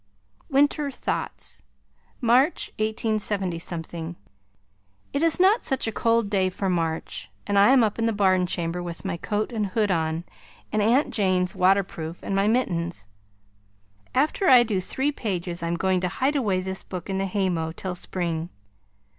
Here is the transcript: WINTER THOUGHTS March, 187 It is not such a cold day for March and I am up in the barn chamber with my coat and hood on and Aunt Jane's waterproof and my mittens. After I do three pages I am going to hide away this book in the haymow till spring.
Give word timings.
WINTER 0.49 0.89
THOUGHTS 0.89 1.61
March, 2.21 2.71
187 2.79 4.15
It 5.13 5.21
is 5.21 5.39
not 5.39 5.61
such 5.61 5.85
a 5.85 5.91
cold 5.91 6.27
day 6.27 6.49
for 6.49 6.71
March 6.71 7.29
and 7.45 7.55
I 7.59 7.69
am 7.69 7.83
up 7.83 7.99
in 7.99 8.07
the 8.07 8.11
barn 8.11 8.47
chamber 8.47 8.81
with 8.81 9.05
my 9.05 9.15
coat 9.15 9.51
and 9.51 9.67
hood 9.67 9.91
on 9.91 10.23
and 10.71 10.81
Aunt 10.81 11.13
Jane's 11.13 11.53
waterproof 11.55 12.23
and 12.23 12.35
my 12.35 12.47
mittens. 12.47 13.07
After 14.15 14.49
I 14.49 14.63
do 14.63 14.81
three 14.81 15.11
pages 15.11 15.61
I 15.61 15.67
am 15.67 15.75
going 15.75 15.99
to 16.01 16.07
hide 16.07 16.35
away 16.35 16.61
this 16.61 16.81
book 16.81 17.07
in 17.07 17.19
the 17.19 17.27
haymow 17.27 17.71
till 17.71 17.93
spring. 17.93 18.49